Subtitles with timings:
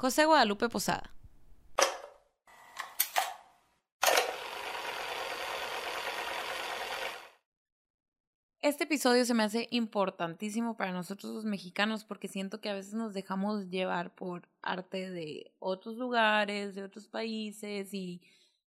[0.00, 1.12] José Guadalupe Posada.
[8.60, 12.94] Este episodio se me hace importantísimo para nosotros los mexicanos porque siento que a veces
[12.94, 18.22] nos dejamos llevar por arte de otros lugares, de otros países y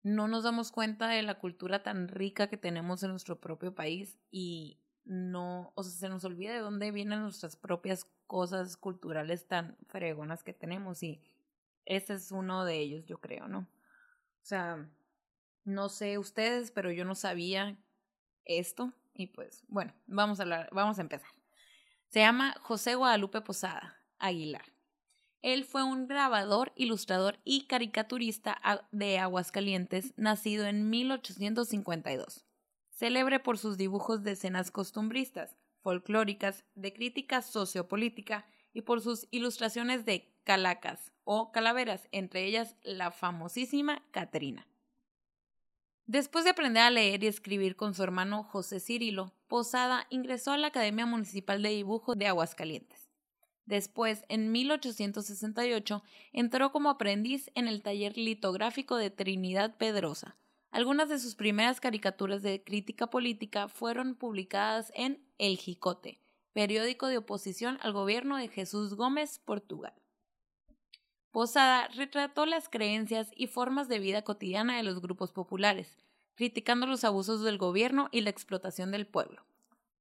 [0.03, 4.19] no nos damos cuenta de la cultura tan rica que tenemos en nuestro propio país
[4.31, 9.77] y no, o sea, se nos olvida de dónde vienen nuestras propias cosas culturales tan
[9.88, 11.22] fregonas que tenemos y
[11.86, 13.61] ese es uno de ellos, yo creo, ¿no?
[13.61, 14.86] O sea,
[15.64, 17.79] no sé ustedes, pero yo no sabía
[18.44, 21.30] esto y pues, bueno, vamos a hablar, vamos a empezar.
[22.08, 24.66] Se llama José Guadalupe Posada Aguilar.
[25.40, 28.61] Él fue un grabador, ilustrador y caricaturista
[28.93, 32.47] de Aguascalientes, nacido en 1852.
[32.98, 40.05] Célebre por sus dibujos de escenas costumbristas, folclóricas, de crítica sociopolítica y por sus ilustraciones
[40.05, 44.66] de calacas o calaveras, entre ellas la famosísima Catrina.
[46.06, 50.58] Después de aprender a leer y escribir con su hermano José Cirilo, Posada ingresó a
[50.58, 53.12] la Academia Municipal de Dibujo de Aguascalientes.
[53.64, 56.02] Después, en 1868,
[56.33, 60.36] entró como aprendiz en el taller litográfico de Trinidad Pedrosa.
[60.70, 66.20] Algunas de sus primeras caricaturas de crítica política fueron publicadas en El Jicote,
[66.52, 69.94] periódico de oposición al gobierno de Jesús Gómez, Portugal.
[71.30, 77.05] Posada retrató las creencias y formas de vida cotidiana de los grupos populares, criticando los
[77.05, 79.44] abusos del gobierno y la explotación del pueblo.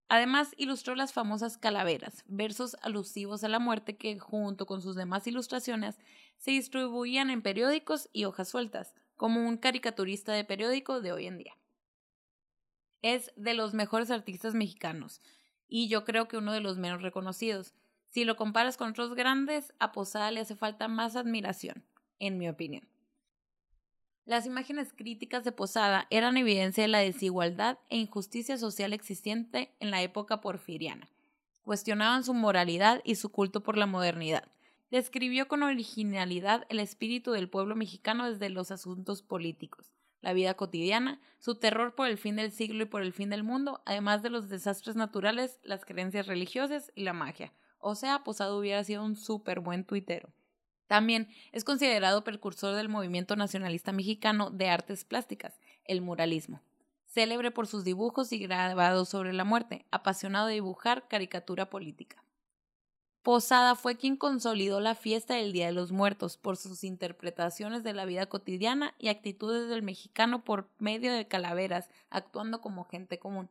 [0.09, 5.27] Además, ilustró las famosas calaveras, versos alusivos a la muerte que, junto con sus demás
[5.27, 5.99] ilustraciones,
[6.37, 11.37] se distribuían en periódicos y hojas sueltas, como un caricaturista de periódico de hoy en
[11.39, 11.57] día.
[13.01, 15.21] Es de los mejores artistas mexicanos,
[15.67, 17.73] y yo creo que uno de los menos reconocidos,
[18.09, 21.83] si lo comparas con otros grandes, a Posada le hace falta más admiración,
[22.19, 22.87] en mi opinión.
[24.25, 29.89] Las imágenes críticas de Posada eran evidencia de la desigualdad e injusticia social existente en
[29.89, 31.09] la época porfiriana.
[31.63, 34.47] Cuestionaban su moralidad y su culto por la modernidad.
[34.89, 41.19] Describió con originalidad el espíritu del pueblo mexicano desde los asuntos políticos, la vida cotidiana,
[41.39, 44.29] su terror por el fin del siglo y por el fin del mundo, además de
[44.29, 49.15] los desastres naturales, las creencias religiosas y la magia, o sea, Posado hubiera sido un
[49.15, 50.29] súper buen tuitero.
[50.87, 56.61] También es considerado precursor del movimiento nacionalista mexicano de artes plásticas, el muralismo.
[57.07, 62.23] Célebre por sus dibujos y grabados sobre la muerte, apasionado de dibujar caricatura política.
[63.27, 67.91] Posada fue quien consolidó la fiesta del Día de los Muertos por sus interpretaciones de
[67.91, 73.49] la vida cotidiana y actitudes del mexicano por medio de calaveras, actuando como gente común.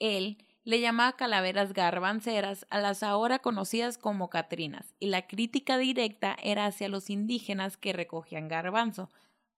[0.00, 6.36] Él le llamaba calaveras garbanceras a las ahora conocidas como catrinas, y la crítica directa
[6.42, 9.10] era hacia los indígenas que recogían garbanzo,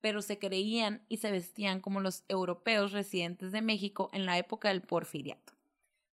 [0.03, 4.69] pero se creían y se vestían como los europeos residentes de México en la época
[4.69, 5.54] del porfiriato,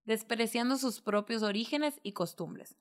[0.06, 2.78] despreciando sus propios orígenes y costumbres.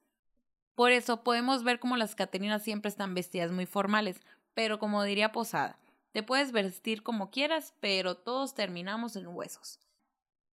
[0.74, 4.20] Por eso podemos ver como las catrinas siempre están vestidas muy formales,
[4.54, 5.78] pero como diría Posada,
[6.12, 9.80] te puedes vestir como quieras, pero todos terminamos en huesos.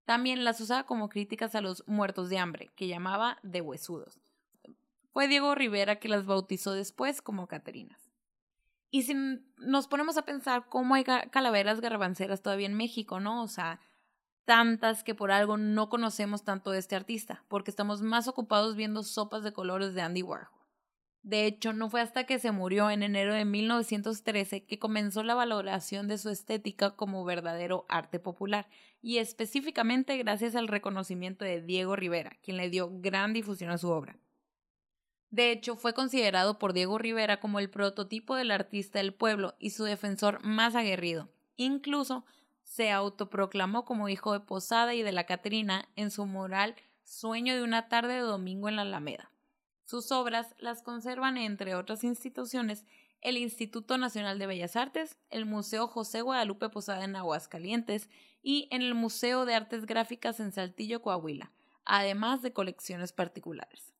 [0.06, 4.20] También las usaba como críticas a los muertos de hambre, que llamaba de huesudos.
[5.12, 8.10] Fue Diego Rivera que las bautizó después como Caterinas.
[8.92, 9.16] Y si
[9.58, 13.44] nos ponemos a pensar cómo hay calaveras garbanceras todavía en México, ¿no?
[13.44, 13.80] O sea,
[14.50, 19.04] tantas que por algo no conocemos tanto de este artista, porque estamos más ocupados viendo
[19.04, 20.48] sopas de colores de Andy Warhol.
[21.22, 25.36] De hecho, no fue hasta que se murió en enero de 1913 que comenzó la
[25.36, 28.68] valoración de su estética como verdadero arte popular,
[29.04, 33.92] y específicamente gracias al reconocimiento de Diego Rivera, quien le dio gran difusión a su
[33.92, 34.18] obra.
[35.30, 39.70] De hecho, fue considerado por Diego Rivera como el prototipo del artista del pueblo y
[39.70, 41.30] su defensor más aguerrido.
[41.56, 42.26] Incluso
[42.70, 47.64] se autoproclamó como hijo de Posada y de la Catrina en su mural Sueño de
[47.64, 49.32] una tarde de domingo en la Alameda.
[49.86, 52.86] Sus obras las conservan, entre otras instituciones,
[53.22, 58.08] el Instituto Nacional de Bellas Artes, el Museo José Guadalupe Posada en Aguascalientes
[58.44, 61.52] y en el Museo de Artes Gráficas en Saltillo, Coahuila,
[61.86, 63.96] además de colecciones particulares.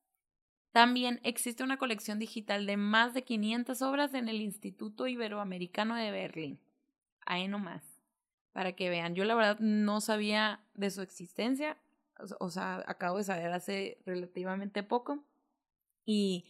[0.70, 6.12] También existe una colección digital de más de 500 obras en el Instituto Iberoamericano de
[6.12, 6.60] Berlín.
[7.26, 7.89] Ahí nomás,
[8.52, 9.14] para que vean.
[9.14, 11.78] Yo la verdad no sabía de su existencia,
[12.38, 15.24] o sea, acabo de saber hace relativamente poco
[16.04, 16.44] y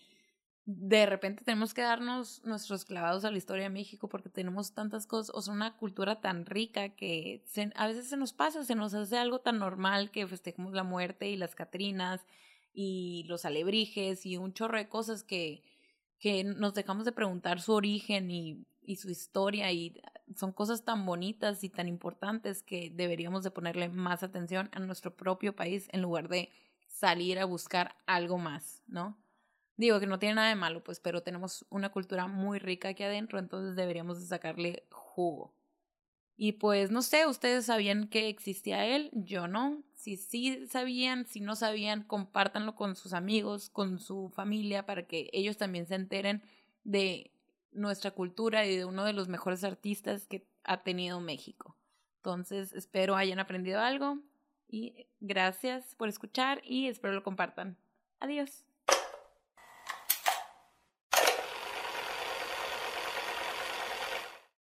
[0.64, 5.06] de repente tenemos que darnos nuestros clavados a la historia de México porque tenemos tantas
[5.06, 7.42] cosas, o sea, una cultura tan rica que
[7.74, 11.28] a veces se nos pasa, se nos hace algo tan normal que festejemos la muerte
[11.28, 12.24] y las Catrinas
[12.72, 15.64] y los alebrijes y un chorro de cosas que,
[16.18, 20.02] que nos dejamos de preguntar su origen y, y su historia y
[20.34, 25.16] son cosas tan bonitas y tan importantes que deberíamos de ponerle más atención a nuestro
[25.16, 26.50] propio país en lugar de
[26.88, 29.16] salir a buscar algo más, ¿no?
[29.76, 33.04] Digo que no tiene nada de malo, pues, pero tenemos una cultura muy rica aquí
[33.04, 35.54] adentro, entonces deberíamos de sacarle jugo.
[36.36, 39.84] Y pues no sé, ustedes sabían que existía él, yo no.
[39.94, 45.30] Si sí sabían, si no sabían, compártanlo con sus amigos, con su familia, para que
[45.32, 46.42] ellos también se enteren
[46.82, 47.30] de
[47.72, 51.76] nuestra cultura y de uno de los mejores artistas que ha tenido México.
[52.16, 54.18] Entonces, espero hayan aprendido algo
[54.68, 57.76] y gracias por escuchar y espero lo compartan.
[58.20, 58.69] Adiós.